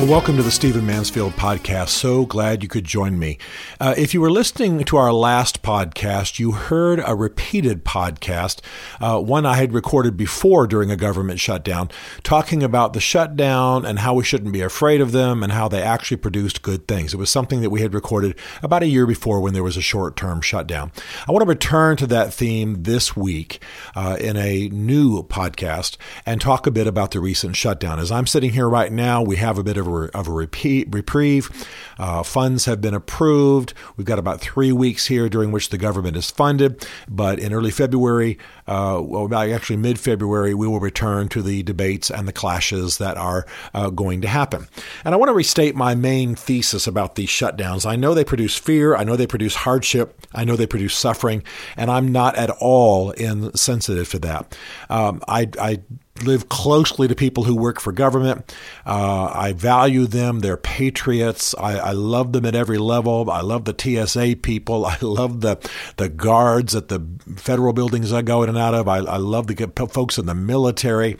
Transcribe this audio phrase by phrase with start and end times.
[0.00, 1.90] Well, welcome to the Stephen Mansfield podcast.
[1.90, 3.36] So glad you could join me.
[3.78, 8.62] Uh, if you were listening to our last podcast, you heard a repeated podcast,
[8.98, 11.90] uh, one I had recorded before during a government shutdown,
[12.22, 15.82] talking about the shutdown and how we shouldn't be afraid of them and how they
[15.82, 17.12] actually produced good things.
[17.12, 19.82] It was something that we had recorded about a year before when there was a
[19.82, 20.92] short term shutdown.
[21.28, 23.62] I want to return to that theme this week
[23.94, 27.98] uh, in a new podcast and talk a bit about the recent shutdown.
[27.98, 30.88] As I'm sitting here right now, we have a bit of a, of a repeat,
[30.90, 31.50] reprieve.
[31.98, 33.74] Uh, funds have been approved.
[33.96, 36.86] We've got about three weeks here during which the government is funded.
[37.08, 42.10] But in early February, uh, well, actually mid February, we will return to the debates
[42.10, 44.68] and the clashes that are uh, going to happen.
[45.04, 47.84] And I want to restate my main thesis about these shutdowns.
[47.86, 48.96] I know they produce fear.
[48.96, 50.26] I know they produce hardship.
[50.34, 51.42] I know they produce suffering.
[51.76, 54.56] And I'm not at all insensitive to that.
[54.88, 55.80] Um, I, I
[56.22, 58.54] live closely to people who work for government.
[58.86, 60.40] Uh, I value them.
[60.40, 61.54] They're patriots.
[61.58, 63.30] I, I, love them at every level.
[63.30, 64.86] I love the TSA people.
[64.90, 65.56] I love the
[65.96, 68.88] the guards at the federal buildings I go in and out of.
[68.88, 71.16] I, I love the folks in the military.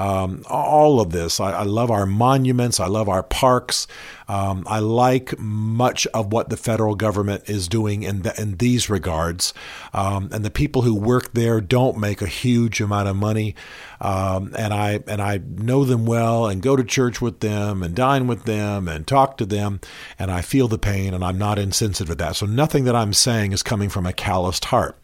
[0.00, 1.40] Um, all of this.
[1.40, 2.80] I, I, love our monuments.
[2.80, 3.86] I love our parks.
[4.28, 8.88] Um, I like much of what the federal government is doing in the, in these
[8.88, 9.52] regards.
[9.92, 13.54] Um, and the people who work there don't make a huge amount of money.
[14.00, 17.94] Um, and I and I know them well and go to church with them and
[17.94, 19.82] dine with them and talk to them.
[20.18, 22.36] And I feel the pain and I'm not insensitive to that.
[22.36, 24.96] So nothing that I'm saying is coming from a calloused heart.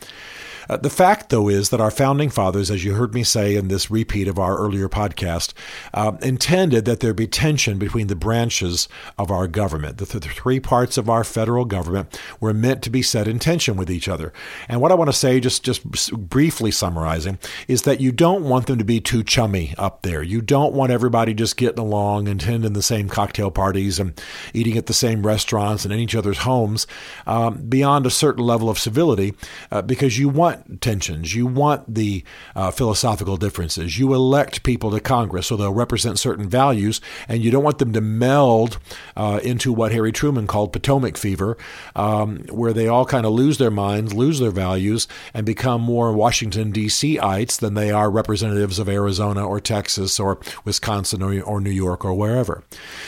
[0.69, 3.69] Uh, the fact, though, is that our founding fathers, as you heard me say in
[3.69, 5.53] this repeat of our earlier podcast,
[5.95, 9.98] uh, intended that there be tension between the branches of our government.
[9.98, 13.39] The, th- the three parts of our federal government were meant to be set in
[13.39, 14.33] tension with each other.
[14.68, 15.83] And what I want to say, just just
[16.13, 17.39] briefly summarizing,
[17.69, 20.23] is that you don't want them to be too chummy up there.
[20.23, 24.20] You don't want everybody just getting along and attending the same cocktail parties and
[24.52, 26.86] eating at the same restaurants and in each other's homes
[27.27, 29.35] um, beyond a certain level of civility,
[29.70, 31.34] uh, because you want want tensions.
[31.34, 32.24] You want the
[32.55, 33.98] uh, philosophical differences.
[33.98, 37.92] You elect people to Congress so they'll represent certain values, and you don't want them
[37.92, 38.78] to meld
[39.16, 41.56] uh, into what Harry Truman called Potomac fever,
[41.95, 46.12] um, where they all kind of lose their minds, lose their values, and become more
[46.12, 51.70] Washington, D.C.ites than they are representatives of Arizona or Texas or Wisconsin or, or New
[51.70, 52.62] York or wherever.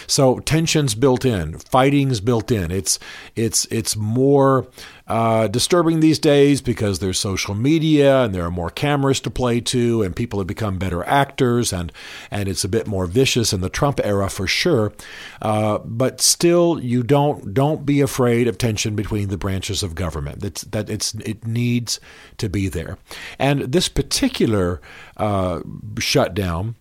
[0.06, 2.70] So tensions built in, fighting's built in.
[2.70, 2.98] It's
[3.34, 4.66] it's it's more
[5.08, 9.60] uh, disturbing these days because there's social media and there are more cameras to play
[9.60, 11.92] to, and people have become better actors, and
[12.30, 14.92] and it's a bit more vicious in the Trump era for sure.
[15.40, 20.44] Uh, but still, you don't don't be afraid of tension between the branches of government.
[20.44, 22.00] It's, that it's it needs
[22.36, 22.98] to be there,
[23.38, 24.80] and this particular
[25.16, 25.60] uh,
[25.98, 26.76] shutdown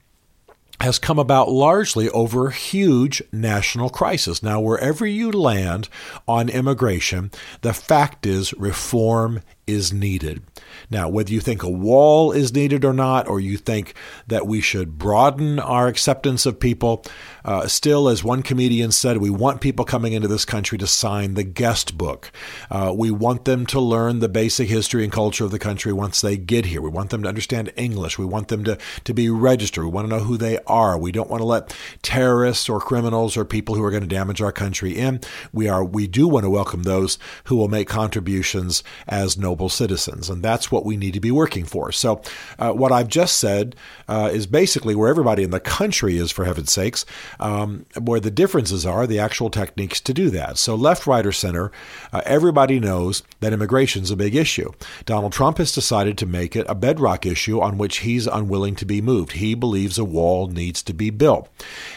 [0.82, 4.44] has come about largely over a huge national crisis.
[4.44, 5.90] Now, wherever you land
[6.28, 10.42] on immigration, the fact is reform is needed.
[10.90, 13.94] Now, whether you think a wall is needed or not, or you think
[14.26, 17.04] that we should broaden our acceptance of people,
[17.44, 21.34] uh, still, as one comedian said, we want people coming into this country to sign
[21.34, 22.32] the guest book.
[22.72, 26.22] Uh, we want them to learn the basic history and culture of the country once
[26.22, 26.82] they get here.
[26.82, 28.18] We want them to understand English.
[28.18, 29.84] We want them to, to be registered.
[29.84, 30.98] We want to know who they are.
[30.98, 34.42] We don't want to let terrorists or criminals or people who are going to damage
[34.42, 35.20] our country in.
[35.52, 40.30] We are we do want to welcome those who will make contributions as noble citizens,
[40.30, 41.92] and that's what we need to be working for.
[41.92, 42.22] So,
[42.60, 43.76] uh, what I've just said
[44.08, 47.06] uh, is basically where everybody in the country is, for heaven's sakes.
[47.40, 50.58] Um, where the differences are, the actual techniques to do that.
[50.58, 51.72] So, left, right, or center,
[52.14, 54.72] uh, everybody knows that immigration is a big issue.
[55.06, 58.86] Donald Trump has decided to make it a bedrock issue on which he's unwilling to
[58.86, 59.34] be moved.
[59.34, 61.50] He believes a wall needs to be built.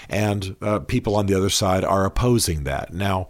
[0.09, 2.93] And uh, people on the other side are opposing that.
[2.93, 3.29] Now,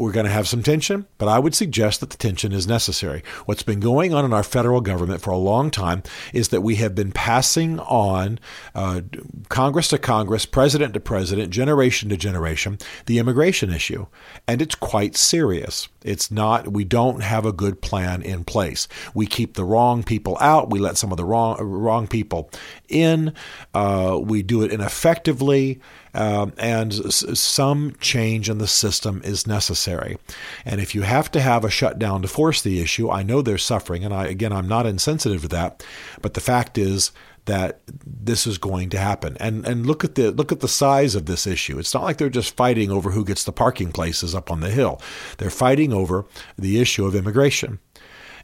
[0.00, 3.22] we're going to have some tension, but I would suggest that the tension is necessary.
[3.46, 6.02] What's been going on in our federal government for a long time
[6.32, 8.38] is that we have been passing on
[8.74, 9.02] uh,
[9.48, 14.06] Congress to Congress, president to president, generation to generation, the immigration issue.
[14.46, 15.88] And it's quite serious.
[16.02, 18.88] It's not, we don't have a good plan in place.
[19.14, 22.50] We keep the wrong people out, we let some of the wrong, wrong people
[22.88, 23.34] in,
[23.74, 25.80] uh, we do it ineffectively.
[26.18, 30.18] Um, and s- some change in the system is necessary.
[30.64, 33.56] And if you have to have a shutdown to force the issue, I know they're
[33.58, 35.84] suffering, and I again I'm not insensitive to that,
[36.20, 37.12] but the fact is
[37.44, 39.36] that this is going to happen.
[39.38, 41.78] And and look at the look at the size of this issue.
[41.78, 44.70] It's not like they're just fighting over who gets the parking places up on the
[44.70, 45.00] hill.
[45.38, 46.26] They're fighting over
[46.58, 47.78] the issue of immigration.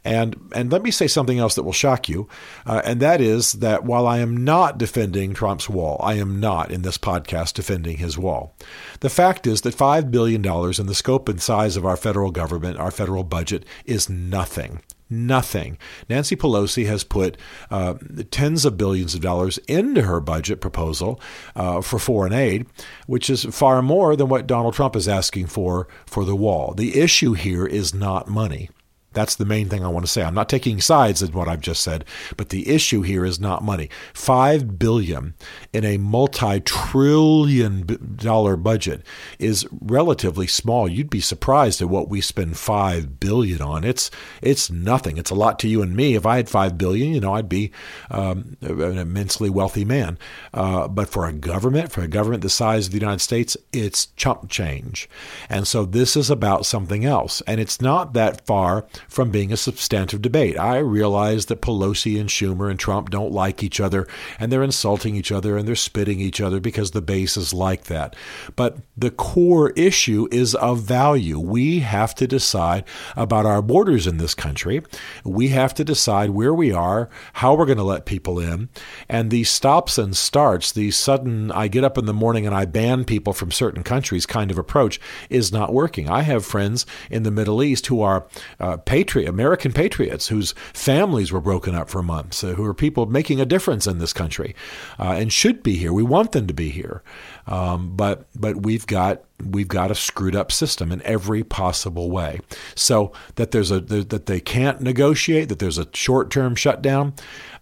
[0.05, 2.29] And and let me say something else that will shock you,
[2.67, 6.71] uh, and that is that while I am not defending Trump's wall, I am not
[6.71, 8.55] in this podcast defending his wall.
[8.99, 12.29] The fact is that five billion dollars in the scope and size of our federal
[12.29, 14.81] government, our federal budget, is nothing.
[15.09, 15.77] Nothing.
[16.09, 17.37] Nancy Pelosi has put
[17.69, 17.95] uh,
[18.31, 21.19] tens of billions of dollars into her budget proposal
[21.55, 22.65] uh, for foreign aid,
[23.05, 26.73] which is far more than what Donald Trump is asking for for the wall.
[26.73, 28.69] The issue here is not money.
[29.15, 30.23] That's the main thing I want to say.
[30.23, 32.05] I'm not taking sides in what I've just said,
[32.37, 33.89] but the issue here is not money.
[34.13, 35.33] 5 billion
[35.73, 39.03] in a multi-trillion dollar budget
[39.39, 40.87] is relatively small.
[40.87, 43.83] You'd be surprised at what we spend 5 billion on.
[43.83, 45.17] It's it's nothing.
[45.17, 46.15] It's a lot to you and me.
[46.15, 47.71] If I had 5 billion, you know, I'd be
[48.11, 50.19] um, an immensely wealthy man.
[50.53, 54.07] Uh, but for a government, for a government the size of the United States, it's
[54.17, 55.09] chump change.
[55.49, 57.41] And so this is about something else.
[57.47, 60.57] And it's not that far from being a substantive debate.
[60.57, 64.07] I realize that Pelosi and Schumer and Trump don't like each other
[64.39, 67.85] and they're insulting each other and they're spitting each other because the base is like
[67.85, 68.15] that.
[68.55, 71.39] But the core issue is of value.
[71.39, 72.83] We have to decide
[73.15, 74.81] about our borders in this country.
[75.23, 78.69] We have to decide where we are, how we're going to let people in,
[79.09, 82.65] and these stops and starts, these sudden I get up in the morning and I
[82.65, 84.99] ban people from certain countries kind of approach
[85.29, 86.09] is not working.
[86.09, 88.27] I have friends in the Middle East who are
[88.59, 93.05] uh, patriot, American patriots whose families were broken up for months, uh, who are people
[93.05, 94.55] making a difference in this country
[94.97, 95.91] uh, and should be here.
[95.91, 97.03] We want them to be here.
[97.45, 102.39] Um, but but we've got we've got a screwed up system in every possible way.
[102.73, 107.13] So that there's a that they can't negotiate, that there's a short term shutdown.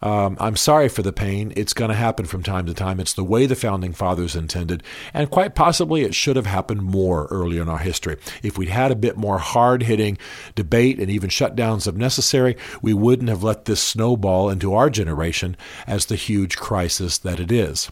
[0.02, 1.54] Um, I'm sorry for the pain.
[1.56, 3.00] It's going to happen from time to time.
[3.00, 4.84] It's the way the founding fathers intended,
[5.14, 8.18] and quite possibly it should have happened more earlier in our history.
[8.44, 10.18] If we'd had a bit more hard hitting
[10.56, 15.56] debate and even shutdowns if necessary, we wouldn't have let this snowball into our generation
[15.88, 17.90] as the huge crisis that it is.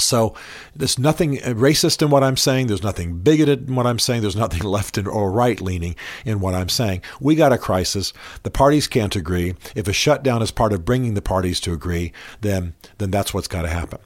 [0.00, 0.34] So
[0.76, 2.68] there's nothing racist in what I'm saying.
[2.68, 4.22] There's nothing bigoted in what I'm saying.
[4.22, 7.02] There's nothing left or right leaning in what I'm saying.
[7.20, 8.12] We got a crisis.
[8.42, 9.54] The parties can't agree.
[9.74, 13.48] If a shutdown is part of bringing the parties to agree, then then that's what's
[13.48, 13.98] got to happen.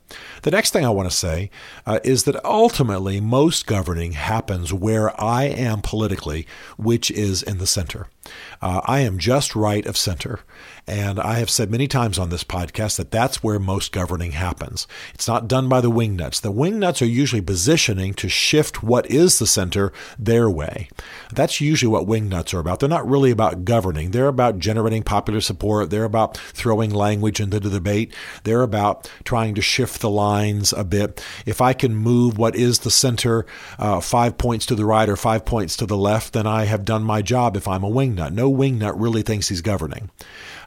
[0.42, 1.50] The next thing I want to say
[1.86, 6.46] uh, is that ultimately most governing happens where I am politically,
[6.76, 8.08] which is in the center.
[8.60, 10.40] Uh, I am just right of center.
[10.86, 14.88] And I have said many times on this podcast that that's where most governing happens.
[15.14, 16.40] It's not done by the wingnuts.
[16.40, 20.88] The wingnuts are usually positioning to shift what is the center their way.
[21.32, 22.80] That's usually what wingnuts are about.
[22.80, 24.10] They're not really about governing.
[24.10, 25.90] They're about generating popular support.
[25.90, 28.12] They're about throwing language into the debate.
[28.42, 31.24] They're about trying to shift the lines a bit.
[31.46, 33.46] If I can move what is the center
[33.78, 36.84] uh, five points to the right or five points to the left, then I have
[36.84, 38.32] done my job if I'm a wingnut.
[38.32, 40.10] No wingnut really thinks he's governing.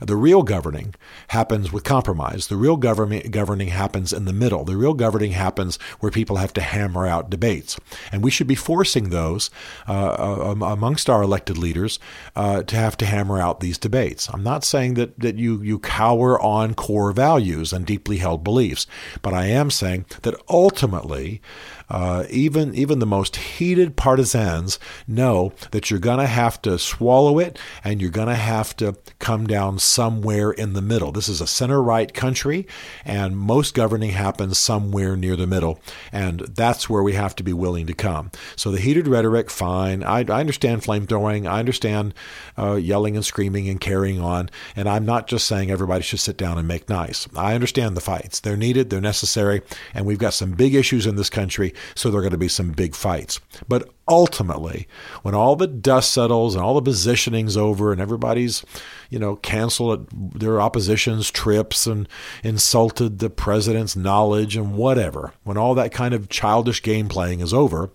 [0.02, 0.96] The real governing
[1.30, 2.48] happens with compromise.
[2.48, 4.64] The real government governing happens in the middle.
[4.64, 7.78] The real governing happens where people have to hammer out debates.
[8.12, 9.50] And we should be forcing those
[9.88, 12.00] uh, uh amongst our elected leaders
[12.36, 14.30] uh, to have to hammer out these debates.
[14.34, 18.88] I'm not saying that, that you, you cower on core values and deeply held beliefs,
[19.22, 21.42] but I am saying that ultimately,
[21.90, 27.40] uh, even even the most heated partisans know that you're going to have to swallow
[27.40, 31.12] it and you're going to have to come down somewhere in the middle.
[31.12, 32.68] This is a center right country,
[33.04, 35.80] and most governing happens somewhere near the middle,
[36.12, 38.32] and that's where we have to be willing to come.
[38.56, 40.04] So the heated rhetoric, fine.
[40.04, 41.48] I, I understand flamethrowing.
[41.48, 42.14] I understand
[42.58, 46.38] uh, yelling and screaming and carrying on, and I'm not just saying everybody should sit
[46.38, 47.28] down and make nice.
[47.36, 48.40] I understand the fights.
[48.40, 48.90] They're needed.
[48.90, 49.62] They're necessary,
[49.94, 52.48] and we've got some big issues in this country so there are going to be
[52.48, 53.40] some big fights.
[53.68, 54.88] But ultimately,
[55.22, 58.66] when all the dust settles and all the positioning's over and everybody's,
[59.10, 60.08] you know, canceled
[60.40, 62.08] their opposition's trips and
[62.44, 67.54] insulted the president's knowledge and whatever, when all that kind of childish game playing is
[67.54, 67.90] over,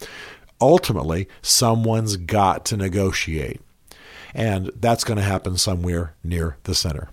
[0.60, 3.60] ultimately, someone's got to negotiate.
[4.34, 7.08] And that's going to happen somewhere near the center.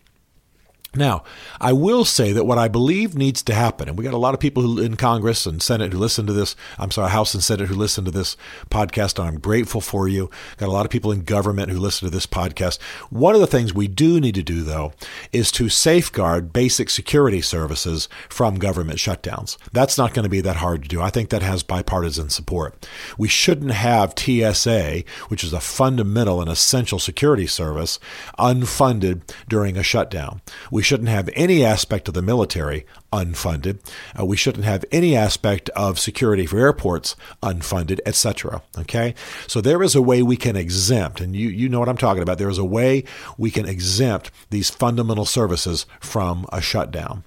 [0.95, 1.23] Now,
[1.59, 4.33] I will say that what I believe needs to happen, and we got a lot
[4.33, 7.43] of people who, in Congress and Senate who listen to this, I'm sorry, House and
[7.43, 8.37] Senate who listen to this
[8.71, 10.31] podcast, and I'm grateful for you.
[10.57, 12.81] Got a lot of people in government who listen to this podcast.
[13.09, 14.93] One of the things we do need to do, though,
[15.31, 19.57] is to safeguard basic security services from government shutdowns.
[19.73, 21.01] That's not going to be that hard to do.
[21.01, 22.87] I think that has bipartisan support.
[23.17, 27.99] We shouldn't have TSA, which is a fundamental and essential security service,
[28.39, 30.41] unfunded during a shutdown.
[30.81, 33.79] Shouldn't have any aspect of the military unfunded.
[34.19, 38.61] Uh, we shouldn't have any aspect of security for airports unfunded, etc.
[38.77, 39.15] Okay?
[39.47, 42.23] So there is a way we can exempt, and you, you know what I'm talking
[42.23, 42.37] about.
[42.37, 43.03] There is a way
[43.37, 47.23] we can exempt these fundamental services from a shutdown.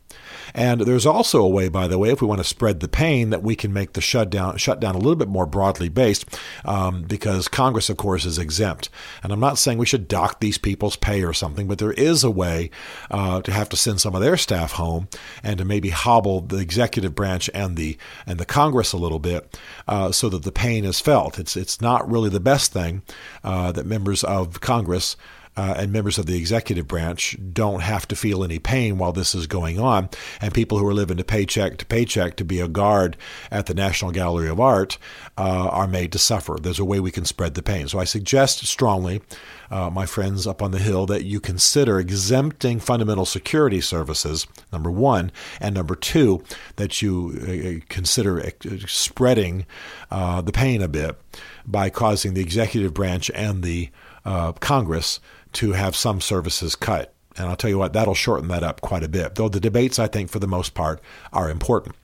[0.54, 3.30] And there's also a way, by the way, if we want to spread the pain,
[3.30, 6.24] that we can make the shutdown shutdown a little bit more broadly based,
[6.64, 8.88] um, because Congress, of course, is exempt.
[9.22, 12.24] And I'm not saying we should dock these people's pay or something, but there is
[12.24, 12.70] a way
[13.10, 15.08] uh, to have to send some of their staff home
[15.42, 19.58] and to maybe hobble the executive branch and the and the Congress a little bit,
[19.88, 21.38] uh, so that the pain is felt.
[21.38, 23.02] It's it's not really the best thing
[23.44, 25.16] uh, that members of Congress
[25.56, 29.34] uh, and members of the executive branch don't have to feel any pain while this
[29.34, 30.08] is going on.
[30.40, 33.16] And people who are living to paycheck to paycheck to be a guard
[33.50, 34.96] at the National Gallery of Art
[35.36, 36.56] uh, are made to suffer.
[36.60, 37.88] There's a way we can spread the pain.
[37.88, 39.22] So I suggest strongly,
[39.70, 44.90] uh, my friends up on the Hill, that you consider exempting fundamental security services, number
[44.90, 46.42] one, and number two,
[46.76, 48.50] that you uh, consider uh,
[48.86, 49.66] spreading
[50.10, 51.16] uh, the pain a bit
[51.66, 53.90] by causing the executive branch and the
[54.60, 55.18] Congress
[55.54, 57.14] to have some services cut.
[57.36, 59.36] And I'll tell you what, that'll shorten that up quite a bit.
[59.36, 61.00] Though the debates, I think, for the most part,
[61.32, 61.94] are important.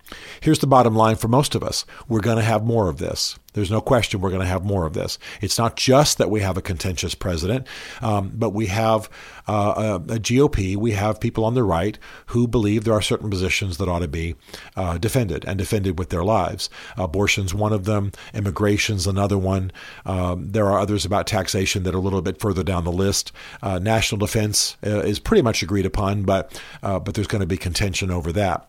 [0.41, 3.39] Here's the bottom line for most of us we're going to have more of this.
[3.57, 5.19] There's no question we're going to have more of this.
[5.41, 7.67] It's not just that we have a contentious president,
[8.03, 9.09] um, but we have
[9.49, 13.31] uh, a, a, GOP, we have people on the right who believe there are certain
[13.31, 14.35] positions that ought to be
[14.77, 16.69] uh, defended and defended with their lives.
[16.99, 19.73] Abortion's one of them, immigration's another one.
[20.05, 23.33] Um, there are others about taxation that are a little bit further down the list.
[23.63, 27.47] Uh, national defense uh, is pretty much agreed upon, but uh, but there's going to
[27.47, 28.69] be contention over that.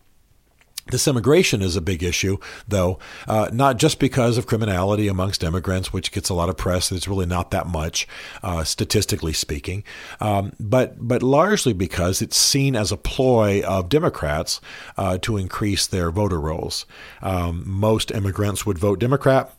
[0.92, 5.92] This immigration is a big issue, though, uh, not just because of criminality amongst immigrants,
[5.92, 6.92] which gets a lot of press.
[6.92, 8.08] It's really not that much,
[8.42, 9.84] uh, statistically speaking,
[10.20, 14.62] um, but but largely because it's seen as a ploy of Democrats
[14.98, 16.86] uh, to increase their voter rolls.
[17.22, 19.54] Um, most immigrants would vote Democrat.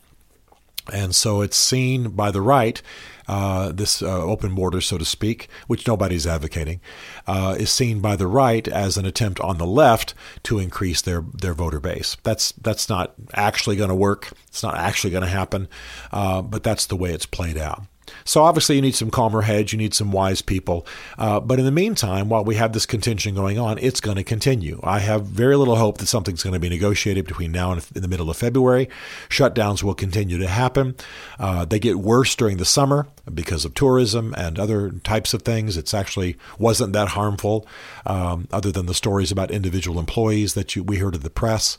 [0.91, 2.81] And so it's seen by the right,
[3.29, 6.81] uh, this uh, open border, so to speak, which nobody's advocating,
[7.27, 11.23] uh, is seen by the right as an attempt on the left to increase their,
[11.39, 12.17] their voter base.
[12.23, 14.31] That's that's not actually going to work.
[14.47, 15.67] It's not actually going to happen,
[16.11, 17.83] uh, but that's the way it's played out.
[18.25, 20.85] So obviously, you need some calmer heads, you need some wise people.
[21.17, 24.23] Uh, but in the meantime, while we have this contention going on, it's going to
[24.23, 24.79] continue.
[24.83, 28.01] I have very little hope that something's going to be negotiated between now and in
[28.01, 28.89] the middle of February.
[29.29, 30.95] Shutdowns will continue to happen.
[31.37, 35.77] Uh, they get worse during the summer because of tourism and other types of things.
[35.77, 37.67] It's actually wasn't that harmful,
[38.05, 41.77] um, other than the stories about individual employees that you, we heard in the press.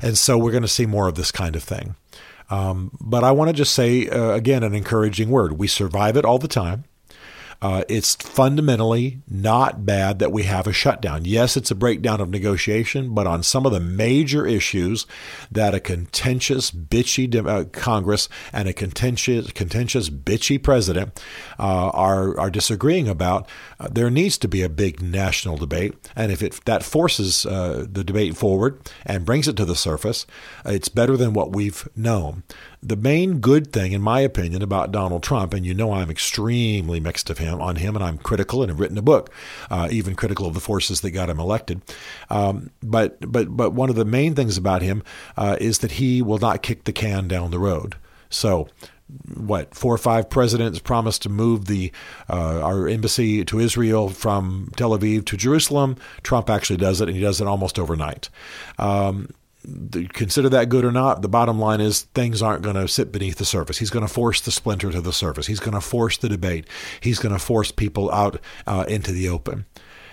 [0.00, 1.96] And so we're going to see more of this kind of thing.
[2.50, 5.58] Um, but I want to just say, uh, again, an encouraging word.
[5.58, 6.84] We survive it all the time.
[7.60, 11.24] Uh, it's fundamentally not bad that we have a shutdown.
[11.24, 15.06] Yes, it's a breakdown of negotiation, but on some of the major issues
[15.50, 21.20] that a contentious, bitchy uh, Congress and a contentious, contentious, bitchy president
[21.58, 23.48] uh, are are disagreeing about,
[23.80, 25.94] uh, there needs to be a big national debate.
[26.14, 30.26] And if it that forces uh, the debate forward and brings it to the surface,
[30.64, 32.44] it's better than what we've known.
[32.82, 37.00] The main good thing, in my opinion, about Donald Trump, and you know I'm extremely
[37.00, 39.32] mixed of him on him, and I'm critical and have written a book,
[39.70, 41.82] uh, even critical of the forces that got him elected.
[42.30, 45.02] Um, but but but one of the main things about him
[45.36, 47.96] uh, is that he will not kick the can down the road.
[48.30, 48.68] So
[49.34, 51.90] what four or five presidents promised to move the
[52.28, 55.96] uh, our embassy to Israel from Tel Aviv to Jerusalem.
[56.22, 58.28] Trump actually does it, and he does it almost overnight.
[58.78, 59.30] Um,
[60.12, 63.36] consider that good or not, the bottom line is things aren't going to sit beneath
[63.36, 63.78] the surface.
[63.78, 65.46] He's going to force the splinter to the surface.
[65.46, 66.66] He's going to force the debate.
[67.00, 69.66] He's going to force people out uh, into the open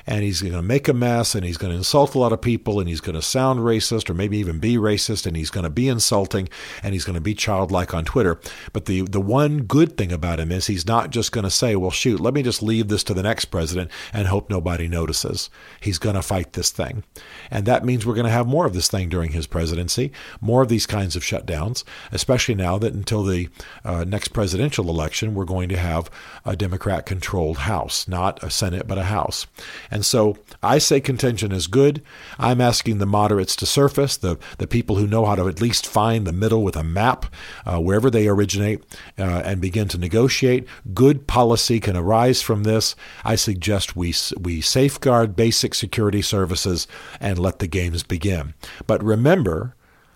[0.08, 2.42] and he's going to make a mess and he's going to insult a lot of
[2.42, 5.64] people and he's going to sound racist or maybe even be racist and he's going
[5.64, 6.48] to be insulting
[6.84, 8.40] and he's going to be childlike on Twitter.
[8.74, 11.76] But the, the one good thing about him is he's not just going to say,
[11.76, 15.50] well, shoot, let me just leave this to the next president and hope nobody notices.
[15.82, 17.04] He's going to fight this thing.
[17.50, 20.62] And that means we're going to have more of this thing during his presidency, more
[20.62, 23.50] of these kinds of shutdowns, especially now that until the
[23.84, 26.10] uh, next presidential election, we're going to have
[26.46, 29.48] a Democrat controlled House, not a Senate, but a House.
[29.96, 32.04] And so I say contention is good.
[32.38, 35.88] I'm asking the moderates to surface, the, the people who know how to at least
[35.88, 37.28] find the middle with a map
[37.66, 38.84] uh, wherever they originate
[39.18, 40.68] uh, and begin to negotiate.
[40.94, 42.98] Good policy can arise from this.
[43.24, 46.90] I suggest we, we safeguard basic security services
[47.22, 48.54] and let the games begin.
[48.88, 49.76] But remember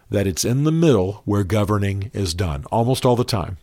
[0.09, 3.55] that it's in the middle where governing is done almost all the time.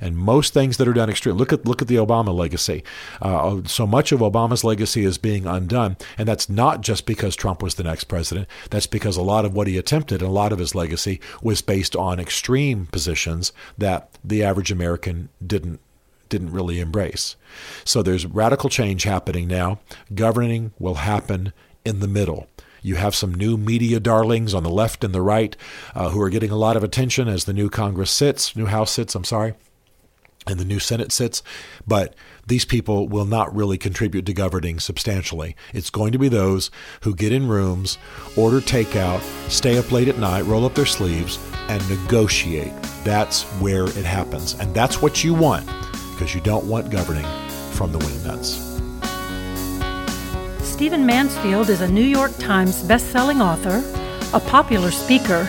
[0.00, 1.36] And most things that are done extreme.
[1.36, 2.84] Look at look at the Obama legacy.
[3.22, 7.62] Uh, so much of Obama's legacy is being undone, and that's not just because Trump
[7.62, 8.48] was the next president.
[8.70, 11.62] That's because a lot of what he attempted and a lot of his legacy was
[11.62, 15.80] based on extreme positions that the average American didn't
[16.28, 17.36] didn't really embrace.
[17.84, 19.78] So there's radical change happening now.
[20.14, 21.52] Governing will happen
[21.84, 22.48] in the middle.
[22.82, 25.56] You have some new media darlings on the left and the right
[25.94, 28.90] uh, who are getting a lot of attention as the new Congress sits, new House
[28.90, 29.54] sits, I'm sorry,
[30.46, 31.42] and the new Senate sits.
[31.86, 32.14] But
[32.46, 35.56] these people will not really contribute to governing substantially.
[35.72, 36.70] It's going to be those
[37.02, 37.98] who get in rooms,
[38.36, 39.20] order takeout,
[39.50, 42.72] stay up late at night, roll up their sleeves, and negotiate.
[43.04, 44.54] That's where it happens.
[44.54, 45.66] And that's what you want
[46.12, 47.26] because you don't want governing
[47.72, 48.62] from the wingnuts.
[50.62, 53.82] Stephen Mansfield is a New York Times best-selling author,
[54.34, 55.48] a popular speaker,